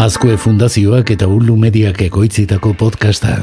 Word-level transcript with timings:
Azkue 0.00 0.38
Fundazioak 0.40 1.10
eta 1.12 1.26
Ulu 1.28 1.58
Mediak 1.60 1.98
ekoitzitako 2.06 2.70
podcasta. 2.72 3.34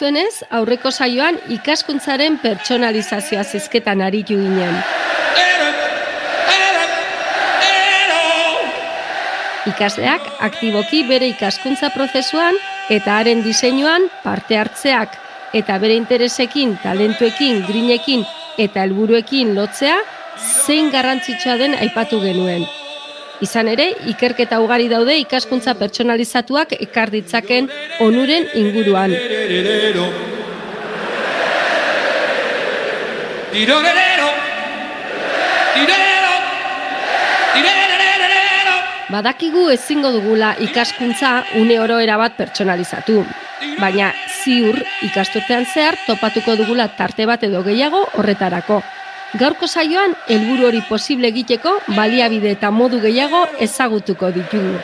Izango 0.00 0.16
duzuenez, 0.16 0.44
aurreko 0.50 0.90
saioan 0.90 1.38
ikaskuntzaren 1.50 2.38
pertsonalizazioa 2.40 3.44
zizketan 3.44 4.00
aritu 4.00 4.34
ginen. 4.34 4.74
Ikasleak 9.66 10.22
aktiboki 10.40 11.04
bere 11.06 11.28
ikaskuntza 11.28 11.90
prozesuan 11.90 12.56
eta 12.88 13.18
haren 13.18 13.42
diseinuan 13.44 14.08
parte 14.24 14.56
hartzeak 14.56 15.18
eta 15.52 15.78
bere 15.78 15.94
interesekin, 15.96 16.78
talentuekin, 16.82 17.64
grinekin 17.66 18.24
eta 18.58 18.82
helburuekin 18.82 19.54
lotzea 19.54 20.00
zein 20.66 20.90
garrantzitsua 20.90 21.58
den 21.58 21.74
aipatu 21.74 22.20
genuen. 22.20 22.79
Izan 23.40 23.70
ere, 23.72 23.86
ikerketa 24.12 24.58
ugari 24.60 24.88
daude 24.92 25.14
ikaskuntza 25.22 25.72
pertsonalizatuak 25.80 26.74
ekar 26.84 27.08
ditzaken 27.14 27.70
onuren 28.04 28.50
inguruan. 28.60 29.14
Badakigu 39.10 39.64
ezingo 39.72 40.12
dugula 40.14 40.52
ikaskuntza 40.68 41.32
une 41.58 41.80
oro 41.80 41.98
erabat 41.98 42.36
pertsonalizatu. 42.36 43.24
Baina 43.80 44.12
ziur 44.44 44.78
ikasturtean 45.08 45.64
zehar 45.64 45.96
topatuko 46.06 46.60
dugula 46.60 46.92
tarte 46.96 47.26
bat 47.26 47.42
edo 47.48 47.64
gehiago 47.66 48.04
horretarako. 48.20 48.82
Gaurko 49.38 49.66
saioan 49.66 50.16
helburu 50.26 50.66
hori 50.66 50.80
posible 50.88 51.28
egiteko 51.28 51.76
baliabide 51.94 52.50
eta 52.56 52.70
modu 52.74 52.98
gehiago 53.00 53.44
ezagutuko 53.66 54.30
ditugu. 54.34 54.74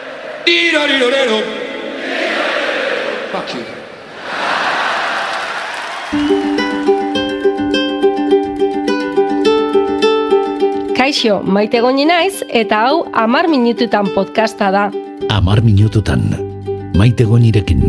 Fuck 3.32 3.54
you. 3.54 3.64
Kaixo, 10.96 11.40
maite 11.42 11.80
goni 11.84 12.06
naiz 12.08 12.42
eta 12.48 12.84
hau 12.86 13.02
amar 13.12 13.48
minututan 13.48 14.08
podcasta 14.14 14.70
da. 14.70 14.86
Amar 15.30 15.60
minututan. 15.62 16.30
Maite 16.94 17.24
gonirekin. 17.24 17.82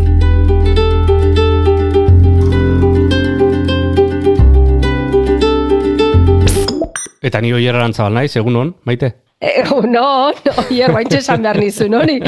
Eta 7.27 7.41
ni 7.43 7.51
oier 7.55 7.75
arantzabal 7.75 8.13
naiz, 8.15 8.31
egun 8.39 8.55
hon, 8.59 8.73
maite? 8.87 9.11
E, 9.41 9.61
no, 9.95 10.31
no, 10.31 10.53
hier 10.69 10.93
baintxe 10.95 11.19
esan 11.21 11.43
behar 11.45 11.59
nizun, 11.61 11.93
hori. 11.99 12.19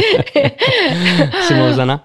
Zimo 1.48 1.72
dana? 1.78 2.04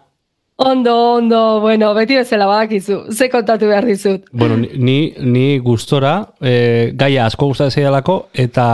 ondo, 0.56 0.92
ondo, 1.17 1.61
bueno, 1.61 1.89
beti 1.97 2.15
bezala 2.15 2.47
badakizu, 2.47 3.00
ze 3.12 3.27
kontatu 3.28 3.67
behar 3.67 3.84
dizut. 3.84 4.28
Bueno, 4.33 4.56
ni- 4.56 4.70
ni, 4.78 5.15
ni 5.19 5.59
gustora, 5.59 6.28
e, 6.41 6.92
gaia 6.95 7.25
asko 7.27 7.48
gustatzen 7.50 7.83
zaidalako, 7.83 8.28
eta 8.33 8.67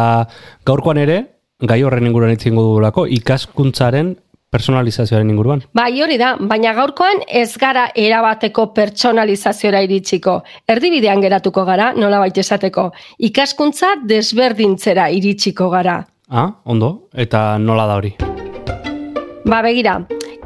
gaurkoan 0.69 1.01
ere, 1.01 1.17
gai 1.61 1.81
horren 1.83 2.07
inguruan 2.07 2.35
itzingo 2.37 2.67
dugulako, 2.67 3.07
ikaskuntzaren 3.17 4.13
personalizazioaren 4.51 5.31
inguruan. 5.31 5.63
Bai, 5.75 5.93
hori 6.03 6.19
da, 6.21 6.35
baina 6.41 6.73
gaurkoan 6.75 7.23
ez 7.27 7.55
gara 7.59 7.87
erabateko 7.95 8.67
pertsonalizazioa 8.75 9.83
iritsiko. 9.87 10.41
Erdibidean 10.69 11.23
geratuko 11.23 11.65
gara, 11.69 11.93
nola 11.95 12.19
baita 12.23 12.43
esateko. 12.43 12.91
Ikaskuntza 13.31 13.95
desberdintzera 14.11 15.09
iritsiko 15.15 15.71
gara. 15.71 16.01
Ah, 16.31 16.49
ondo, 16.65 17.09
eta 17.15 17.59
nola 17.59 17.87
da 17.91 17.99
hori? 17.99 18.15
Ba, 19.47 19.63
begira, 19.67 19.97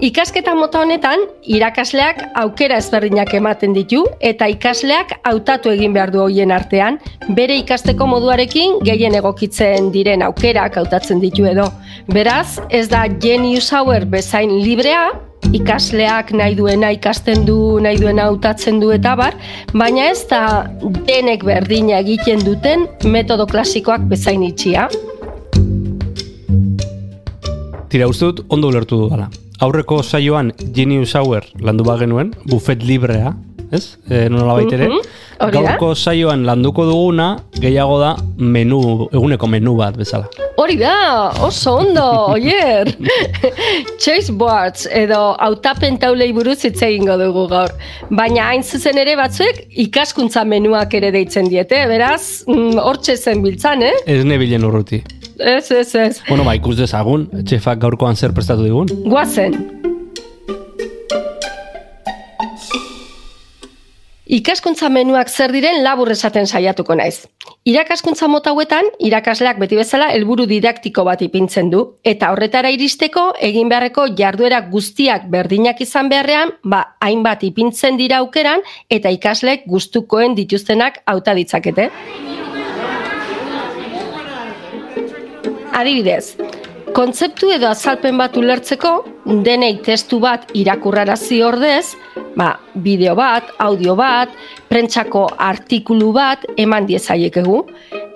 ikasketa 0.04 0.52
mota 0.54 0.82
honetan, 0.84 1.22
irakasleak 1.48 2.18
aukera 2.36 2.76
ezberdinak 2.82 3.30
ematen 3.38 3.72
ditu 3.72 4.02
eta 4.20 4.46
ikasleak 4.52 5.14
hautatu 5.24 5.70
egin 5.72 5.94
behar 5.96 6.10
du 6.12 6.20
hoien 6.20 6.50
artean, 6.52 6.98
bere 7.36 7.56
ikasteko 7.62 8.06
moduarekin 8.10 8.80
gehien 8.84 9.14
egokitzen 9.16 9.88
diren 9.94 10.24
aukerak 10.26 10.76
hautatzen 10.76 11.22
ditu 11.22 11.46
edo. 11.48 11.70
Beraz, 12.12 12.58
ez 12.68 12.88
da 12.92 13.06
genius 13.08 13.70
hauer 13.72 14.04
bezain 14.04 14.52
librea, 14.64 15.06
ikasleak 15.56 16.34
nahi 16.36 16.56
duena 16.58 16.90
ikasten 16.92 17.46
du, 17.48 17.56
nahi 17.80 17.96
duena 18.00 18.26
hautatzen 18.28 18.82
du 18.82 18.90
eta 18.92 19.14
bar, 19.16 19.38
baina 19.72 20.10
ez 20.10 20.26
da 20.28 20.42
denek 21.08 21.46
berdina 21.48 22.02
egiten 22.04 22.44
duten 22.44 22.84
metodo 23.08 23.46
klasikoak 23.48 24.04
bezain 24.12 24.44
itxia. 24.44 24.90
Tira, 27.88 28.10
uste 28.10 28.26
dut, 28.26 28.44
ondo 28.50 28.68
ulertu 28.68 29.00
dudala. 29.04 29.30
Aurreko 29.62 30.02
saioan 30.02 30.52
Genius 30.74 31.14
Hour 31.14 31.44
landu 31.62 31.84
bagenuen, 31.86 32.32
buffet 32.50 32.82
librea, 32.82 33.34
ez? 33.70 33.96
E, 34.10 34.26
nola 34.28 34.56
baitere. 34.58 34.88
Hori 34.88 35.54
da. 35.54 35.60
Gaurko 35.60 35.92
saioan 35.94 36.44
landuko 36.46 36.86
duguna, 36.88 37.28
gehiago 37.62 38.00
da 38.00 38.14
menu, 38.38 38.80
eguneko 39.12 39.46
menu 39.50 39.76
bat 39.78 39.98
bezala. 39.98 40.26
Hori 40.58 40.76
da, 40.78 40.94
oso 41.46 41.76
ondo, 41.82 42.04
oier. 42.34 42.90
Choice 44.02 44.34
boards 44.34 44.88
edo 44.90 45.20
hautapen 45.42 45.98
taulei 46.02 46.32
buruz 46.34 46.60
hitz 46.66 46.80
egingo 46.86 47.18
dugu 47.20 47.46
gaur. 47.50 47.74
Baina 48.10 48.50
hain 48.50 48.62
zuzen 48.62 48.98
ere 49.02 49.16
batzuek 49.18 49.64
ikaskuntza 49.86 50.44
menuak 50.46 50.94
ere 50.98 51.10
deitzen 51.14 51.50
diete, 51.50 51.84
beraz, 51.90 52.42
mm, 52.46 52.78
hortxe 52.82 53.18
zen 53.18 53.42
biltzan, 53.44 53.86
eh? 53.86 53.94
Ez 54.06 54.22
nebilen 54.26 54.66
urruti. 54.66 55.02
Ez, 55.38 55.70
ez, 55.70 55.94
ez. 55.94 56.20
Bueno, 56.28 56.44
ba, 56.44 56.54
ikus 56.54 56.76
dezagun, 56.78 57.28
txefak 57.44 57.80
gaurkoan 57.82 58.16
zer 58.16 58.34
prestatu 58.36 58.66
digun. 58.66 58.90
Guazen. 59.08 59.58
Ikaskuntza 64.34 64.88
menuak 64.88 65.28
zer 65.28 65.52
diren 65.52 65.82
labur 65.84 66.08
esaten 66.10 66.46
saiatuko 66.48 66.94
naiz. 66.96 67.26
Irakaskuntza 67.68 68.26
mota 68.28 68.50
hauetan, 68.50 68.88
irakasleak 69.04 69.60
beti 69.60 69.76
bezala 69.76 70.08
helburu 70.16 70.46
didaktiko 70.48 71.04
bat 71.04 71.20
ipintzen 71.22 71.68
du, 71.72 71.82
eta 72.04 72.30
horretara 72.32 72.72
iristeko 72.72 73.26
egin 73.48 73.68
beharreko 73.68 74.06
jarduera 74.16 74.62
guztiak 74.72 75.28
berdinak 75.32 75.80
izan 75.84 76.08
beharrean, 76.12 76.54
ba, 76.64 76.96
hainbat 77.04 77.44
ipintzen 77.44 78.00
dira 78.00 78.22
aukeran, 78.24 78.64
eta 78.88 79.12
ikasleek 79.12 79.68
gustukoen 79.68 80.34
dituztenak 80.40 81.02
hauta 81.04 81.36
ditzakete. 81.36 81.90
Adibidez, 85.74 86.36
kontzeptu 86.94 87.48
edo 87.50 87.66
azalpen 87.66 88.18
bat 88.20 88.36
ulertzeko, 88.38 88.92
denei 89.42 89.72
testu 89.82 90.20
bat 90.22 90.46
irakurrarazi 90.54 91.40
ordez, 91.42 91.96
ba, 92.38 92.52
bideo 92.84 93.16
bat, 93.18 93.50
audio 93.58 93.96
bat, 93.98 94.30
prentsako 94.70 95.24
artikulu 95.48 96.12
bat 96.14 96.46
eman 96.56 96.86
diezaiekegu. 96.86 97.58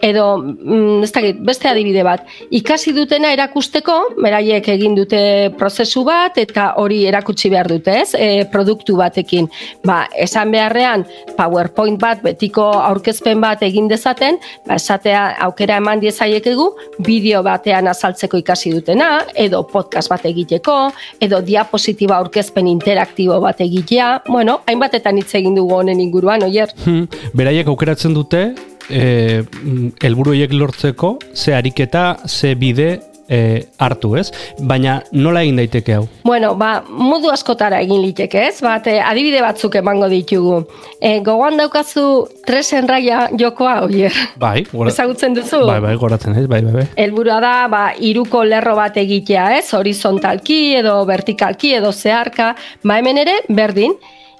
Edo, 0.01 0.39
mm, 0.39 1.03
ez 1.03 1.11
dakit, 1.13 1.41
beste 1.43 1.69
adibide 1.69 2.05
bat, 2.07 2.27
ikasi 2.55 2.93
dutena 2.95 3.33
erakusteko, 3.35 3.97
beraiek 4.23 4.69
egin 4.71 4.95
dute 4.95 5.21
prozesu 5.59 6.05
bat, 6.07 6.39
eta 6.39 6.69
hori 6.79 7.01
erakutsi 7.11 7.51
behar 7.51 7.67
dute, 7.71 7.97
ez? 8.05 8.15
E, 8.15 8.45
produktu 8.53 8.95
batekin. 9.01 9.49
Ba, 9.87 10.05
esan 10.15 10.55
beharrean, 10.55 11.03
PowerPoint 11.37 11.99
bat, 12.01 12.23
betiko 12.23 12.69
aurkezpen 12.79 13.43
bat 13.43 13.63
egin 13.67 13.91
dezaten, 13.91 14.39
ba, 14.69 14.79
esatea 14.79 15.25
aukera 15.49 15.81
eman 15.83 16.01
diezaiekegu, 16.05 16.69
bideo 17.03 17.43
batean 17.43 17.91
azaltzeko 17.91 18.39
ikasi 18.39 18.77
dutena, 18.77 19.11
edo 19.35 19.65
podcast 19.67 20.15
bat 20.15 20.25
egiteko, 20.31 20.79
edo 21.21 21.43
diapositiba 21.43 22.21
aurkezpen 22.23 22.71
interaktibo 22.71 23.41
bat 23.43 23.61
egitea, 23.67 24.11
bueno, 24.29 24.61
hainbatetan 24.71 25.19
hitz 25.19 25.33
egin 25.43 25.59
dugu 25.59 25.75
honen 25.83 26.01
inguruan, 26.01 26.47
oier. 26.47 26.71
Hmm, 26.85 27.09
Beraiek 27.35 27.67
aukeratzen 27.67 28.15
dute, 28.15 28.53
helburu 28.88 30.35
horiek 30.35 30.52
lortzeko, 30.52 31.19
ze 31.35 31.55
ariketa, 31.55 32.17
ze 32.26 32.55
bide 32.56 32.90
e, 33.29 33.69
hartu, 33.79 34.14
ez? 34.17 34.31
Baina 34.58 34.99
nola 35.12 35.43
egin 35.44 35.58
daiteke 35.61 35.94
hau? 35.99 36.06
Bueno, 36.25 36.55
ba, 36.58 36.82
modu 36.88 37.31
askotara 37.32 37.81
egin 37.85 38.00
liteke, 38.02 38.46
ez? 38.49 38.62
Bat, 38.64 38.88
eh, 38.90 38.99
adibide 39.05 39.43
batzuk 39.44 39.76
emango 39.79 40.08
ditugu. 40.11 40.62
E, 41.00 41.19
gogoan 41.26 41.61
daukazu 41.61 42.06
tresen 42.49 42.88
raia 42.88 43.26
jokoa, 43.38 43.82
oier. 43.87 44.17
Bai, 44.40 44.64
gora... 44.73 44.93
Ezagutzen 44.94 45.37
duzu? 45.37 45.62
Bai, 45.69 45.81
bai, 45.84 45.94
goratzen 46.00 46.37
ez, 46.41 46.46
bai, 46.50 46.62
bai, 46.64 46.75
bai. 46.81 46.87
Helburua 47.05 47.38
da, 47.44 47.55
ba, 47.70 47.84
iruko 48.11 48.43
lerro 48.49 48.75
bat 48.79 48.96
egitea, 49.00 49.50
ez? 49.61 49.67
Horizontalki 49.76 50.61
edo 50.81 50.99
vertikalki 51.08 51.76
edo 51.79 51.93
zeharka. 51.93 52.55
Ba, 52.82 52.99
hemen 52.99 53.20
ere, 53.26 53.41
berdin. 53.52 53.96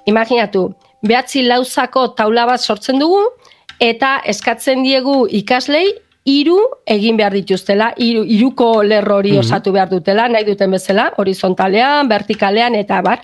Imaginatu, 0.09 0.71
behatzi 1.05 1.45
lauzako 1.45 2.09
taula 2.17 2.47
bat 2.49 2.63
sortzen 2.63 2.99
dugu, 2.99 3.21
eta 3.79 4.19
eskatzen 4.27 4.83
diegu 4.83 5.23
ikaslei 5.41 5.87
hiru 6.29 6.57
egin 6.89 7.17
behar 7.17 7.33
dituztela, 7.33 7.93
hiru 7.97 8.23
hiruko 8.27 8.69
lerro 8.83 9.17
hori 9.19 9.31
Mhm. 9.33 9.39
osatu 9.39 9.71
behar 9.71 9.89
dutela, 9.89 10.27
nahi 10.29 10.45
duten 10.45 10.71
bezala, 10.71 11.13
horizontalean, 11.17 12.07
vertikalean 12.09 12.75
eta 12.75 13.01
bar. 13.01 13.21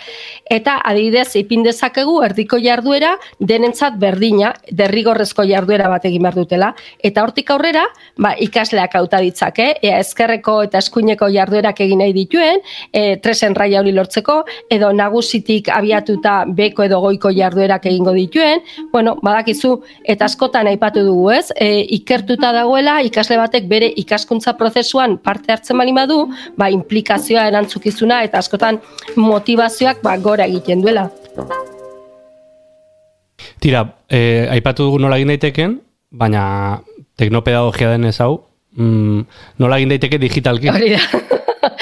Eta 0.50 0.80
adibidez 0.84 1.36
ipin 1.36 1.64
dezakegu 1.64 2.22
erdiko 2.24 2.58
jarduera 2.62 3.16
denentzat 3.40 3.98
berdina, 4.00 4.54
derrigorrezko 4.72 5.46
jarduera 5.50 5.90
bat 5.90 6.06
egin 6.06 6.22
behar 6.26 6.36
dutela. 6.36 6.74
Eta 7.04 7.24
hortik 7.24 7.50
aurrera, 7.52 7.86
ba, 8.18 8.34
ikasleak 8.40 8.96
hauta 8.96 9.20
ditzake, 9.24 9.68
ea 9.82 10.00
ezkerreko 10.00 10.64
eta 10.64 10.78
eskuineko 10.84 11.30
jarduerak 11.34 11.80
egin 11.86 12.00
nahi 12.00 12.14
dituen, 12.14 12.62
e, 12.94 13.18
tresen 13.18 13.56
raia 13.56 13.80
hori 13.80 13.92
lortzeko, 13.92 14.44
edo 14.70 14.92
nagusitik 14.94 15.70
abiatuta 15.70 16.44
beko 16.48 16.84
edo 16.84 17.00
goiko 17.02 17.32
jarduerak 17.36 17.86
egingo 17.86 18.14
dituen, 18.16 18.62
bueno, 18.92 19.18
badakizu, 19.22 19.82
eta 20.04 20.26
askotan 20.26 20.68
aipatu 20.68 21.04
dugu 21.06 21.32
ez, 21.32 21.52
e, 21.56 21.86
ikertuta 22.00 22.52
dagoela, 22.56 22.95
ikasle 23.04 23.38
batek 23.40 23.68
bere 23.70 23.90
ikaskuntza 24.02 24.56
prozesuan 24.60 25.18
parte 25.18 25.54
hartzen 25.54 25.78
bali 25.78 25.94
badu, 25.96 26.20
ba, 26.58 26.70
implikazioa 26.74 27.48
erantzukizuna 27.52 28.22
eta 28.28 28.40
askotan 28.40 28.80
motivazioak 29.16 30.04
ba, 30.04 30.18
gora 30.18 30.48
egiten 30.48 30.82
duela. 30.86 31.10
Tira, 33.60 33.86
eh, 34.10 34.48
aipatu 34.52 34.90
dugu 34.90 35.00
nola 35.02 35.18
egin 35.18 35.34
daiteken, 35.34 35.80
baina 36.12 36.82
teknopedagogia 37.18 37.96
den 37.96 38.06
ez 38.12 38.20
hau, 38.20 38.46
mm, 38.78 39.26
nola 39.60 39.80
egin 39.80 39.96
daiteke 39.96 40.22
digitalki. 40.22 40.70
Hori 40.70 40.96
da. 40.96 41.02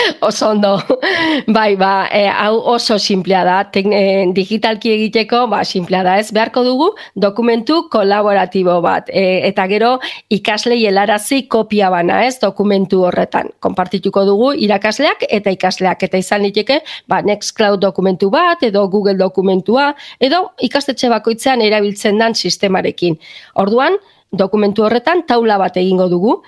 oso 0.22 0.50
ondo. 0.50 0.78
Bai, 1.48 1.76
ba, 1.76 2.08
e, 2.12 2.28
hau 2.28 2.58
oso 2.74 2.98
simplea 3.00 3.44
da. 3.44 3.58
Tek, 3.72 3.88
e, 3.92 4.04
digitalki 4.36 4.92
egiteko, 4.94 5.48
ba, 5.52 5.64
simplea 5.66 6.04
da. 6.04 6.18
Ez 6.20 6.32
beharko 6.36 6.64
dugu 6.64 6.90
dokumentu 7.16 7.88
kolaboratibo 7.92 8.80
bat. 8.82 9.10
E, 9.10 9.42
eta 9.48 9.68
gero 9.72 9.94
ikaslei 10.34 10.86
helarazi 10.88 11.44
kopia 11.48 11.90
bana, 11.94 12.24
ez, 12.28 12.40
dokumentu 12.42 13.04
horretan. 13.08 13.52
Konpartituko 13.64 14.26
dugu 14.30 14.54
irakasleak 14.54 15.28
eta 15.30 15.54
ikasleak. 15.54 16.08
Eta 16.08 16.22
izan 16.22 16.44
liteke, 16.46 16.82
ba, 17.08 17.22
Nextcloud 17.24 17.82
dokumentu 17.82 18.30
bat, 18.34 18.64
edo 18.64 18.88
Google 18.90 19.18
dokumentua, 19.20 19.94
edo 20.20 20.50
ikastetxe 20.62 21.10
bakoitzean 21.14 21.62
erabiltzen 21.62 22.20
dan 22.20 22.36
sistemarekin. 22.36 23.20
Orduan, 23.62 23.98
dokumentu 24.32 24.84
horretan 24.88 25.24
taula 25.30 25.60
bat 25.62 25.78
egingo 25.78 26.10
dugu. 26.10 26.42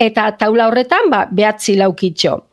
Eta 0.00 0.30
taula 0.38 0.68
horretan, 0.70 1.10
ba, 1.12 1.26
behatzi 1.30 1.76
laukitxo. 1.80 2.49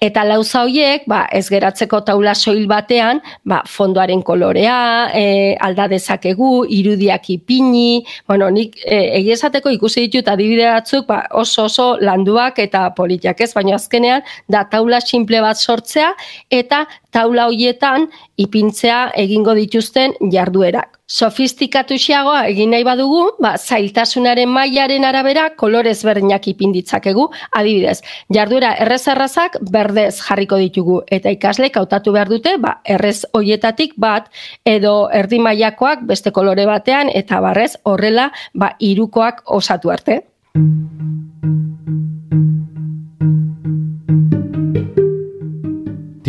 Eta 0.00 0.22
lauza 0.24 0.62
hoiek, 0.64 1.02
ba, 1.12 1.26
ez 1.36 1.42
geratzeko 1.52 1.98
taula 2.06 2.32
soil 2.32 2.62
batean, 2.70 3.18
ba, 3.44 3.58
fondoaren 3.68 4.22
kolorea, 4.24 4.76
e, 5.12 5.24
alda 5.60 5.90
dezakegu, 5.92 6.64
irudiak 6.72 7.28
ipini, 7.34 8.00
bueno, 8.30 8.48
nik 8.48 8.78
e, 8.80 8.96
egia 9.18 9.36
esateko 9.36 9.68
ikusi 9.74 10.06
ditut 10.06 10.30
adibide 10.32 10.70
batzuk, 10.70 11.04
ba, 11.10 11.18
oso 11.36 11.66
oso 11.68 11.90
landuak 12.00 12.62
eta 12.64 12.86
politiak 12.96 13.42
ez, 13.44 13.50
baina 13.52 13.76
azkenean 13.76 14.24
da 14.48 14.64
taula 14.72 15.02
simple 15.04 15.42
bat 15.44 15.60
sortzea 15.60 16.14
eta 16.48 16.86
taula 17.12 17.50
hoietan 17.52 18.08
ipintzea 18.40 19.02
egingo 19.20 19.52
dituzten 19.60 20.16
jarduerak. 20.32 20.99
Sofistikatu 21.10 21.96
xiagoa 21.98 22.44
egin 22.52 22.70
nahi 22.70 22.84
badugu, 22.86 23.32
ba, 23.42 23.56
zailtasunaren 23.58 24.48
mailaren 24.48 25.04
arabera 25.04 25.48
kolorez 25.58 25.98
berdinak 26.06 26.46
ipin. 26.46 26.70
Adibidez, 26.70 27.98
jarduera 28.32 28.70
errez-errazak 28.84 29.56
berdez 29.74 30.20
jarriko 30.22 30.56
ditugu 30.56 31.00
eta 31.10 31.32
ikaslek 31.34 31.76
hautatu 31.76 32.12
behar 32.14 32.30
dute, 32.30 32.56
ba, 32.58 32.78
errez 32.84 33.24
hoietatik 33.34 33.94
bat 33.98 34.30
edo 34.64 35.10
erdi 35.10 35.40
mailakoak 35.42 36.06
beste 36.06 36.30
kolore 36.30 36.66
batean 36.66 37.10
eta 37.12 37.40
barrez 37.40 37.74
horrela 37.82 38.30
ba, 38.54 38.76
irukoak 38.78 39.42
osatu 39.46 39.90
arte. 39.90 40.22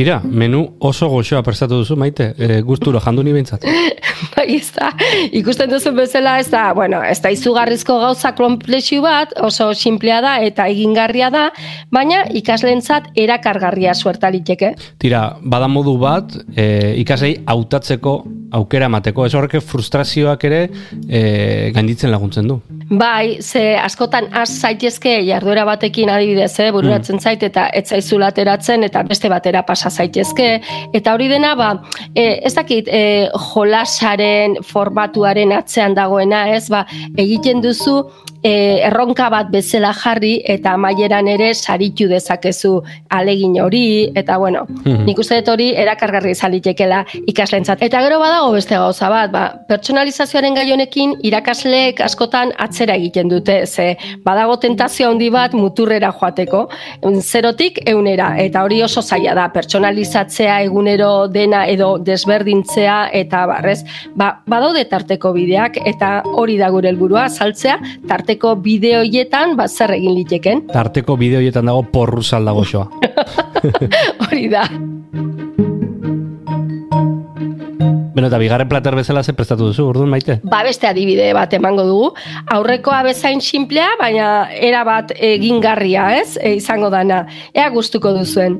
Tira, 0.01 0.15
menu 0.25 0.63
oso 0.81 1.05
goxoa 1.11 1.43
prestatu 1.45 1.77
duzu, 1.83 1.93
maite, 1.93 2.31
e, 2.33 2.63
gusturo 2.65 2.97
jandu 2.97 3.21
ni 3.21 3.35
behintzat. 3.35 3.67
bai, 4.33 4.47
ez 4.55 4.71
da, 4.73 4.87
ikusten 5.37 5.69
duzu 5.69 5.91
bezala, 5.93 6.39
ez 6.41 6.47
da, 6.49 6.63
bueno, 6.73 7.03
ez 7.05 7.19
da 7.21 7.29
izugarrizko 7.29 7.99
gauza 8.01 8.31
konplexu 8.33 8.97
bat, 9.05 9.35
oso 9.45 9.69
simplea 9.77 10.17
da 10.25 10.33
eta 10.41 10.65
egingarria 10.73 11.29
da, 11.29 11.43
baina 11.93 12.23
ikaslentzat 12.33 13.11
erakargarria 13.13 13.93
suertaliteke. 13.93 14.73
Tira, 14.97 15.21
bada 15.45 15.69
modu 15.69 15.93
bat, 16.01 16.33
e, 16.55 16.95
ikaslei 17.03 17.35
hautatzeko 17.45 18.17
aukera 18.57 18.89
emateko, 18.89 19.29
ez 19.29 19.37
horrek 19.37 19.59
frustrazioak 19.61 20.49
ere 20.49 20.63
e, 21.05 21.21
gainditzen 21.77 22.09
laguntzen 22.09 22.49
du. 22.49 22.57
Bai, 22.91 23.37
ze 23.41 23.77
askotan 23.79 24.25
az 24.35 24.49
zaitezke 24.59 25.13
jarduera 25.23 25.63
batekin 25.65 26.09
adibidez, 26.11 26.59
eh, 26.59 26.71
bururatzen 26.75 27.19
zait 27.19 27.43
eta 27.43 27.69
ez 27.73 27.85
zaizu 27.87 28.19
ateratzen 28.21 28.83
eta 28.83 29.03
beste 29.07 29.29
batera 29.31 29.61
pasa 29.63 29.89
zaitezke 29.89 30.61
eta 30.93 31.13
hori 31.13 31.29
dena 31.31 31.55
ba, 31.55 31.69
e, 32.13 32.41
ez 32.43 32.53
dakit 32.53 32.87
e, 32.91 33.29
jolasaren 33.53 34.57
formatuaren 34.63 35.51
atzean 35.55 35.95
dagoena, 35.95 36.49
ez? 36.55 36.67
Ba, 36.69 36.85
egiten 37.17 37.61
duzu 37.63 38.01
e, 38.43 38.81
erronka 38.87 39.29
bat 39.29 39.49
bezala 39.53 39.93
jarri 39.93 40.41
eta 40.45 40.73
amaieran 40.73 41.27
ere 41.27 41.53
saritu 41.53 42.07
dezakezu 42.09 42.81
alegin 43.09 43.55
hori 43.61 44.11
eta 44.15 44.37
bueno, 44.37 44.65
Mhm. 44.67 45.05
nik 45.05 45.19
uste 45.19 45.39
dut 45.39 45.47
hori 45.53 45.69
erakargarri 45.75 46.31
izalitekela 46.31 47.05
ikaslentzat. 47.27 47.81
Eta 47.81 48.01
gero 48.01 48.19
badago 48.19 48.51
beste 48.51 48.75
gauza 48.75 49.09
bat, 49.09 49.31
ba, 49.31 49.43
pertsonalizazioaren 49.69 50.55
gai 50.55 50.71
honekin 50.73 51.15
irakasleek 51.23 52.01
askotan 52.01 52.51
atzera 52.81 52.95
egiten 52.97 53.29
dute, 53.29 53.65
ze 53.67 53.97
badago 54.25 54.57
tentazio 54.57 55.09
handi 55.11 55.29
bat 55.29 55.53
muturrera 55.53 56.11
joateko, 56.17 56.67
zerotik 57.21 57.77
eunera, 57.85 58.33
eta 58.41 58.63
hori 58.63 58.81
oso 58.81 59.01
zaila 59.01 59.35
da, 59.37 59.49
pertsonalizatzea 59.53 60.61
egunero 60.65 61.27
dena 61.27 61.65
edo 61.67 61.97
desberdintzea 61.99 63.11
eta 63.13 63.45
barrez, 63.45 63.83
ba, 64.15 64.41
badaude 64.47 64.85
tarteko 64.89 65.33
bideak 65.33 65.77
eta 65.85 66.23
hori 66.25 66.57
da 66.57 66.69
gure 66.73 66.89
helburua 66.89 67.27
saltzea, 67.29 67.77
tarteko 68.07 68.55
bideoietan 68.55 69.55
ba, 69.55 69.67
zer 69.67 69.93
egin 69.99 70.15
liteken, 70.17 70.65
Tarteko 70.71 71.17
bideoietan 71.19 71.69
dago 71.69 71.83
porru 71.93 72.23
salda 72.23 72.55
goxoa. 72.55 72.87
hori 74.25 74.47
da. 74.49 74.65
Beno, 78.21 78.29
eta 78.29 78.37
bigarren 78.37 78.69
plater 78.69 78.93
bezala 78.93 79.23
ze 79.25 79.33
prestatu 79.33 79.65
duzu, 79.71 79.87
urduan 79.89 80.11
maite? 80.13 80.35
ba 80.43 80.59
beste 80.61 80.85
adibide 80.85 81.31
bat 81.33 81.53
emango 81.57 81.81
dugu. 81.87 82.09
Aurrekoa 82.53 82.99
bezain 83.07 83.41
simplea, 83.41 83.95
baina 83.97 84.27
era 84.53 84.83
bat 84.85 85.09
egingarria, 85.17 86.03
ez? 86.19 86.37
E, 86.37 86.53
izango 86.59 86.91
dana. 86.93 87.23
Ea 87.57 87.65
gustuko 87.73 88.13
duzuen. 88.13 88.59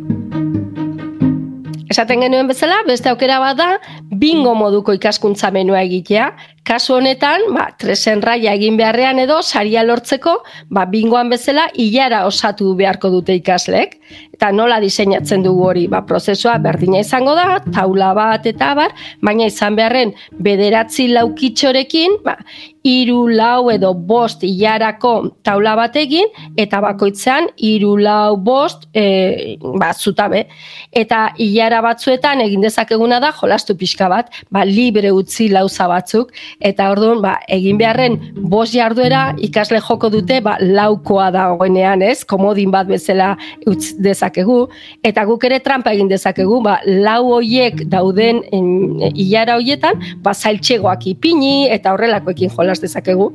Esaten 1.94 2.26
genuen 2.26 2.50
bezala, 2.50 2.80
beste 2.88 3.12
aukera 3.12 3.38
bat 3.44 3.60
da, 3.60 3.70
bingo 4.10 4.56
moduko 4.58 4.96
ikaskuntza 4.98 5.52
menua 5.54 5.84
egitea. 5.86 6.32
Kasu 6.62 6.94
honetan, 7.00 7.48
ba, 7.56 7.64
tresen 7.74 8.20
raia 8.22 8.52
egin 8.54 8.76
beharrean 8.78 9.18
edo, 9.24 9.40
saria 9.42 9.82
lortzeko, 9.82 10.36
ba, 10.70 10.84
bingoan 10.86 11.32
bezala, 11.34 11.64
hilara 11.74 12.20
osatu 12.28 12.76
beharko 12.78 13.10
dute 13.10 13.34
ikaslek. 13.40 13.96
Eta 14.36 14.52
nola 14.54 14.78
diseinatzen 14.84 15.42
dugu 15.42 15.66
hori, 15.72 15.88
ba, 15.90 16.04
prozesua 16.06 16.60
berdina 16.62 17.02
izango 17.02 17.34
da, 17.38 17.58
taula 17.74 18.12
bat 18.14 18.46
eta 18.46 18.76
bar, 18.78 18.94
baina 19.26 19.50
izan 19.50 19.80
beharren 19.80 20.14
bederatzi 20.38 21.08
laukitxorekin, 21.16 22.20
ba, 22.26 22.38
iru 22.84 23.28
lau 23.30 23.70
edo 23.72 23.94
bost 23.94 24.44
hilarako 24.44 25.14
taula 25.46 25.76
bat 25.78 25.96
egin, 26.00 26.30
eta 26.58 26.82
bakoitzean 26.82 27.50
iru 27.58 27.96
lau 28.02 28.38
bost 28.38 28.88
e, 28.98 29.58
ba, 29.62 29.92
zutabe. 29.94 30.48
Eta 30.92 31.28
hilara 31.38 31.82
batzuetan 31.86 32.42
egin 32.42 32.66
dezakeguna 32.66 33.20
da 33.22 33.32
jolastu 33.38 33.76
pixka 33.78 34.10
bat, 34.12 34.32
ba, 34.50 34.66
libre 34.66 35.12
utzi 35.14 35.50
lauza 35.52 35.88
batzuk, 35.92 36.32
eta 36.60 36.90
orduan 36.94 37.22
ba, 37.22 37.36
egin 37.52 37.78
beharren 37.82 38.18
bost 38.50 38.74
jarduera 38.74 39.36
ikasle 39.38 39.82
joko 39.86 40.10
dute 40.14 40.42
ba, 40.42 40.58
laukoa 40.62 41.30
dagoenean, 41.36 42.02
ez? 42.02 42.24
Komodin 42.26 42.74
bat 42.74 42.90
bezala 42.90 43.36
utz 43.70 43.94
dezakegu, 44.02 44.64
eta 45.06 45.26
guk 45.30 45.46
ere 45.46 45.62
trampa 45.62 45.94
egin 45.94 46.10
dezakegu, 46.10 46.62
ba, 46.66 46.80
lau 46.86 47.36
hoiek 47.38 47.86
dauden 47.92 48.42
en, 48.52 48.68
hilara 49.14 49.60
hoietan, 49.62 50.02
ba, 50.26 50.34
zailtxegoak 50.34 51.06
ipini 51.14 51.70
eta 51.70 51.94
horrelakoekin 51.94 52.50
jolas 52.72 52.82
dezakegu. 52.82 53.32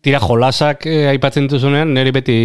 Tira, 0.00 0.18
jolasak 0.18 0.86
eh, 0.88 1.10
aipatzen 1.12 1.46
dituzunean, 1.46 1.92
niri 1.92 2.12
beti 2.16 2.36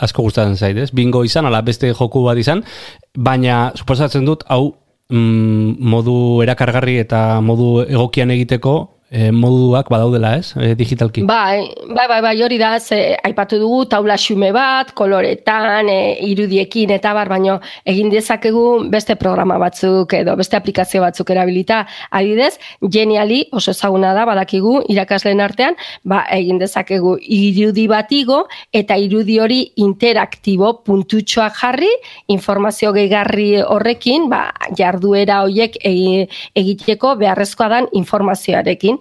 asko 0.00 0.24
gustatzen 0.26 0.56
zait, 0.56 0.78
ez? 0.80 0.90
Bingo 0.96 1.22
izan, 1.28 1.46
ala 1.46 1.60
beste 1.62 1.92
joku 1.92 2.24
bat 2.24 2.38
izan, 2.40 2.64
baina 3.12 3.70
suposatzen 3.76 4.24
dut, 4.24 4.46
hau 4.48 4.72
mm, 5.12 5.76
modu 5.92 6.42
erakargarri 6.42 6.96
eta 7.04 7.42
modu 7.44 7.84
egokian 7.84 8.32
egiteko 8.32 8.95
e, 9.10 9.30
moduak 9.30 9.88
badaudela, 9.90 10.34
ez? 10.36 10.52
E, 10.58 10.74
digitalki. 10.74 11.22
Bai, 11.26 11.68
bai, 11.94 12.06
bai, 12.08 12.20
bai, 12.22 12.34
hori 12.42 12.58
da, 12.58 12.78
ze 12.80 13.16
aipatu 13.24 13.58
dugu 13.60 13.84
taula 13.90 14.16
xume 14.18 14.50
bat, 14.52 14.92
koloretan, 14.98 15.88
e, 15.88 16.16
irudiekin 16.26 16.90
eta 16.96 17.12
bar, 17.14 17.30
baino 17.30 17.58
egin 17.86 18.10
dezakegu 18.10 18.86
beste 18.90 19.16
programa 19.16 19.58
batzuk 19.62 20.12
edo 20.18 20.36
beste 20.36 20.56
aplikazio 20.58 21.02
batzuk 21.04 21.30
erabilita. 21.30 21.84
Adidez, 22.10 22.56
geniali 22.82 23.44
oso 23.52 23.70
ezaguna 23.70 24.12
da, 24.16 24.26
badakigu 24.26 24.80
irakasleen 24.92 25.40
artean, 25.40 25.78
ba, 26.04 26.24
egin 26.34 26.58
dezakegu 26.58 27.16
irudi 27.20 27.86
batigo 27.90 28.42
eta 28.72 28.96
irudi 28.98 29.38
hori 29.40 29.60
interaktibo 29.82 30.72
puntutxoak 30.86 31.56
jarri, 31.60 31.92
informazio 32.32 32.92
gehigarri 32.96 33.62
horrekin, 33.62 34.28
ba, 34.32 34.50
jarduera 34.76 35.42
horiek 35.46 35.78
egi- 35.84 36.26
egiteko 36.56 37.14
beharrezkoa 37.20 37.68
dan 37.68 37.90
informazioarekin. 37.92 38.98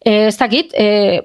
E, 0.00 0.28
ez 0.28 0.36
dakit, 0.40 0.70
e, 0.72 1.20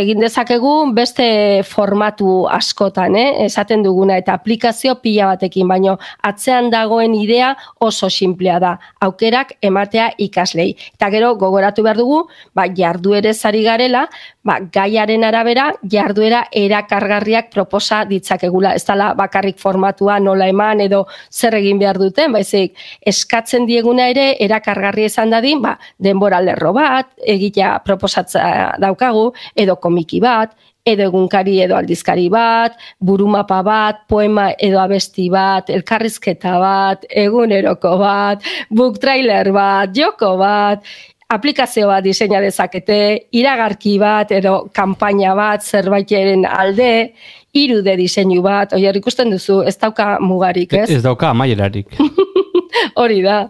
egin 0.00 0.18
dezakegu 0.18 0.70
beste 0.96 1.62
formatu 1.62 2.48
askotan, 2.50 3.14
eh? 3.14 3.44
esaten 3.44 3.84
duguna, 3.86 4.16
eta 4.18 4.34
aplikazio 4.34 4.96
pila 4.98 5.28
batekin, 5.30 5.68
baino 5.70 5.94
atzean 6.26 6.72
dagoen 6.72 7.14
idea 7.14 7.52
oso 7.78 8.10
simplea 8.10 8.58
da, 8.58 8.72
aukerak 9.06 9.52
ematea 9.62 10.08
ikaslei. 10.26 10.72
Eta 10.96 11.10
gero 11.14 11.36
gogoratu 11.38 11.84
behar 11.86 12.00
dugu, 12.02 12.24
ba, 12.52 12.64
jarduere 12.74 13.30
zari 13.30 13.62
garela, 13.62 14.08
ba, 14.42 14.58
gaiaren 14.74 15.28
arabera 15.28 15.68
jarduera 15.94 16.42
erakargarriak 16.50 17.52
proposa 17.54 18.02
ditzakegula. 18.10 18.74
Ez 18.74 18.82
dala 18.90 19.12
bakarrik 19.14 19.62
formatua 19.62 20.18
nola 20.18 20.50
eman 20.50 20.82
edo 20.82 21.04
zer 21.30 21.60
egin 21.60 21.78
behar 21.78 22.02
duten, 22.02 22.34
baizik 22.34 22.74
eskatzen 23.06 23.70
dieguna 23.70 24.10
ere 24.10 24.32
erakargarri 24.42 25.06
izan 25.06 25.30
dadin, 25.30 25.62
ba, 25.62 25.76
denbora 25.98 26.42
lerro 26.42 26.74
bat, 26.74 27.14
egitea 27.22 27.78
proposatza 28.00 28.72
daukagu, 28.80 29.30
edo 29.54 29.76
komiki 29.76 30.20
bat, 30.24 30.56
edo 30.86 31.04
egunkari 31.10 31.58
edo 31.60 31.76
aldizkari 31.76 32.28
bat, 32.32 32.78
burumapa 33.04 33.60
bat, 33.62 34.02
poema 34.08 34.50
edo 34.58 34.80
abesti 34.80 35.28
bat, 35.30 35.68
elkarrizketa 35.70 36.56
bat, 36.62 37.04
eguneroko 37.10 37.96
bat, 38.00 38.46
book 38.70 38.98
trailer 39.02 39.52
bat, 39.52 39.92
joko 39.96 40.36
bat, 40.40 40.86
aplikazio 41.30 41.90
bat 41.90 42.04
diseina 42.04 42.40
dezakete, 42.42 43.00
iragarki 43.36 43.98
bat 44.00 44.32
edo 44.32 44.54
kanpaina 44.74 45.36
bat 45.38 45.62
zerbaiteren 45.62 46.46
alde, 46.48 47.12
irude 47.52 47.96
diseinu 47.98 48.40
bat, 48.42 48.72
oier 48.72 48.96
ikusten 48.96 49.30
duzu, 49.34 49.60
ez 49.66 49.76
dauka 49.78 50.16
mugarik, 50.22 50.72
ez? 50.72 50.88
Ez 50.90 51.04
dauka 51.04 51.34
amaierarik. 51.34 52.00
Hori 53.00 53.22
da. 53.26 53.44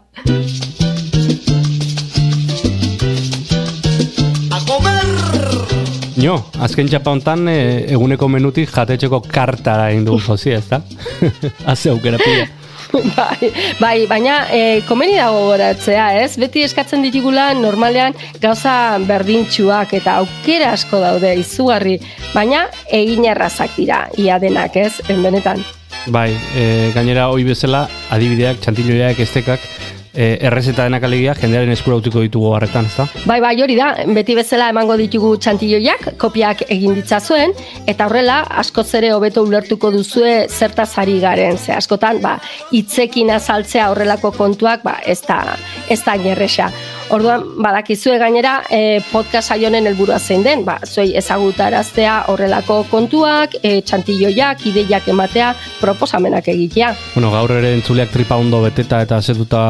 Jo, 6.19 6.38
azken 6.59 6.88
txapa 6.90 7.12
hontan 7.12 7.47
e, 7.50 7.59
eguneko 7.95 8.29
menutik 8.33 8.71
jatetxeko 8.73 9.23
kartara 9.31 9.90
egin 9.93 10.07
dugu 10.09 10.23
jozi, 10.25 10.55
ez 10.57 10.64
da? 10.71 10.81
Haze 11.71 11.93
aukera 11.93 12.19
pila. 12.23 12.49
bai, 13.17 13.50
bai, 13.79 13.97
baina 14.11 14.37
e, 14.50 14.81
komeni 14.88 15.14
dago 15.19 15.45
goratzea, 15.52 16.09
ez? 16.23 16.33
Beti 16.40 16.64
eskatzen 16.67 17.05
ditugula 17.07 17.50
normalean 17.55 18.17
gauza 18.43 18.73
berdintxuak 19.07 19.95
eta 20.00 20.19
aukera 20.25 20.73
asko 20.75 21.02
daude 21.02 21.35
izugarri, 21.38 21.99
baina 22.35 22.67
egin 22.90 23.29
errazak 23.31 23.76
dira, 23.79 24.07
ia 24.19 24.40
denak, 24.43 24.76
ez? 24.76 24.97
En 25.09 25.23
benetan. 25.23 25.62
Bai, 26.11 26.31
e, 26.57 26.90
gainera 26.95 27.29
hoi 27.31 27.45
bezala, 27.45 27.85
adibideak, 28.11 28.62
txantiloiak, 28.64 29.19
estekak, 29.21 29.67
e, 30.14 30.38
errezeta 30.40 30.87
denak 30.87 31.05
alegia, 31.07 31.35
jendearen 31.38 31.73
eskura 31.75 31.99
utziko 32.00 32.23
ditugu 32.25 32.52
harretan, 32.55 32.88
ez 32.90 32.97
da? 32.97 33.07
Bai, 33.29 33.38
bai, 33.43 33.55
hori 33.62 33.76
da, 33.79 33.90
beti 34.17 34.37
bezala 34.38 34.71
emango 34.73 34.97
ditugu 35.00 35.35
txantilloiak, 35.43 36.12
kopiak 36.21 36.64
egin 36.69 36.97
ditzazuen, 36.99 37.55
eta 37.90 38.09
horrela, 38.09 38.40
askoz 38.62 38.88
ere 38.99 39.12
hobeto 39.14 39.45
ulertuko 39.47 39.93
duzue 39.95 40.35
zertaz 40.49 40.90
ari 41.02 41.19
garen, 41.23 41.59
ze 41.59 41.75
askotan, 41.76 42.21
ba, 42.25 42.37
hitzekin 42.75 43.31
azaltzea 43.37 43.90
horrelako 43.93 44.33
kontuak, 44.37 44.85
ba, 44.87 44.99
ez 45.07 45.21
da, 45.26 45.43
ez 45.88 46.00
da 46.05 46.17
inerresa. 46.19 46.71
Orduan, 47.11 47.43
badakizue 47.59 48.21
gainera, 48.23 48.61
e, 48.71 49.00
podcast 49.11 49.50
saionen 49.50 49.88
helburua 49.90 50.21
zein 50.21 50.45
den, 50.47 50.61
ba, 50.62 50.76
zuei 50.87 51.09
ezagutaraztea 51.19 52.12
horrelako 52.31 52.85
kontuak, 52.90 53.57
e, 53.67 53.81
txantilloiak, 53.83 54.62
ideiak 54.71 55.09
ematea, 55.11 55.49
proposamenak 55.81 56.52
egitea. 56.52 56.93
Bueno, 57.17 57.33
gaur 57.35 57.57
ere 57.57 57.75
entzuleak 57.81 58.14
tripa 58.14 58.38
ondo 58.38 58.62
beteta 58.62 59.02
eta 59.02 59.19
zetuta 59.21 59.64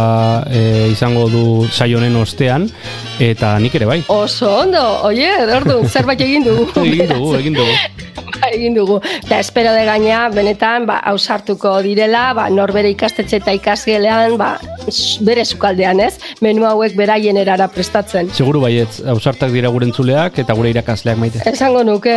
e, 0.52 0.90
izango 0.92 1.30
du 1.32 1.44
saionen 1.70 2.20
ostean, 2.20 2.68
eta 3.24 3.54
nik 3.62 3.80
ere 3.80 3.88
bai. 3.88 4.02
Oso 4.12 4.52
ondo, 4.66 4.84
oie, 5.08 5.32
ordu, 5.56 5.80
zerbait 5.88 6.20
egin 6.20 6.44
dugu. 6.44 6.68
Egin 6.90 7.08
dugu, 7.08 7.34
egin 7.40 7.56
dugu. 7.56 7.72
ba, 8.40 8.50
egin 8.52 8.76
dugu. 8.76 8.98
Eta 9.24 9.40
espero 9.40 9.72
de 9.72 9.84
gaina, 9.88 10.26
benetan, 10.34 10.86
ba, 10.88 10.98
ausartuko 11.12 11.78
direla, 11.84 12.30
ba, 12.36 12.48
norbere 12.52 12.92
ikastetxe 12.92 13.40
eta 13.40 13.54
ikasgelean, 13.56 14.36
ba, 14.40 14.54
bere 15.26 15.44
sukaldean, 15.44 16.00
ez? 16.04 16.18
Menu 16.40 16.64
hauek 16.64 16.94
beraien 16.96 17.36
erara 17.36 17.66
prestatzen. 17.68 18.30
Seguru 18.32 18.62
baietz, 18.62 19.02
ausartak 19.12 19.50
dira 19.52 19.68
gure 19.68 19.84
entzuleak 19.84 20.38
eta 20.40 20.54
gure 20.56 20.70
irakasleak 20.72 21.18
maite. 21.20 21.42
Esango 21.50 21.82
nuke, 21.84 22.14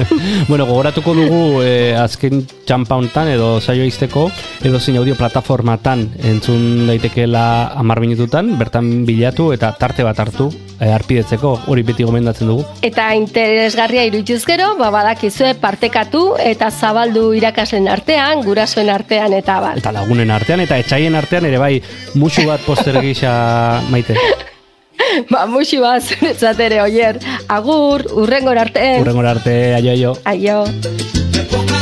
bueno, 0.50 0.66
gogoratuko 0.68 1.14
dugu 1.18 1.40
eh, 1.66 1.96
azken 1.98 2.44
txampa 2.68 2.94
hontan 3.00 3.32
edo 3.32 3.56
saio 3.60 3.82
izteko 3.82 4.28
edo 4.64 4.78
zein 4.78 5.00
audio 5.00 5.16
plataformatan 5.18 6.06
entzun 6.22 6.86
daitekeela 6.86 7.74
amar 7.74 7.98
minututan, 8.04 8.52
bertan 8.60 9.02
bilatu 9.08 9.50
eta 9.56 9.72
tarte 9.80 10.06
bat 10.06 10.22
hartu 10.22 10.52
eh, 10.78 10.92
arpidetzeko, 10.94 11.56
hori 11.66 11.82
beti 11.82 12.06
gomendatzen 12.06 12.50
dugu. 12.50 12.62
eta 12.82 13.08
interesgarria 13.18 14.06
irudituz 14.06 14.44
gero, 14.46 14.70
ba, 14.78 14.92
badakizue 14.94 15.54
partekatu 15.58 16.22
eta 16.38 16.70
zabaldu 16.70 17.32
irakaslen 17.34 17.90
artean, 17.90 18.46
gurasoen 18.46 18.90
artean 18.94 19.34
eta 19.34 19.58
bal. 19.66 19.82
Eta 19.82 19.92
lagunen 19.98 20.30
artean 20.30 20.62
eta 20.62 20.78
etxaien 20.78 21.18
artean 21.18 21.50
ere 21.50 21.58
bai 21.58 21.74
musu 22.14 22.46
bat 22.46 22.62
poster 22.62 23.02
gisa 23.02 23.34
maite. 23.92 24.16
Ba, 25.30 25.44
musi 25.50 25.78
bat 25.82 26.02
zuretzat 26.02 26.60
ere, 26.64 26.80
oier. 26.82 27.20
Agur, 27.50 28.06
urrengor 28.24 28.58
arte. 28.66 28.86
Urrengora 29.02 29.34
arte, 29.36 29.56
aio 29.78 29.94
aio. 29.94 30.16
Aio. 30.34 31.73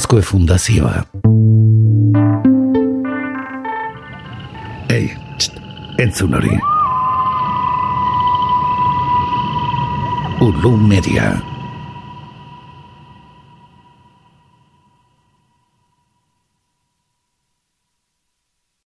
Azkoe 0.00 0.22
Fundazioa. 0.22 1.02
Ei, 4.88 5.12
txt, 5.36 5.60
entzun 5.98 6.34
hori. 6.34 6.56
Ulu 10.40 10.76
Media. 10.76 11.49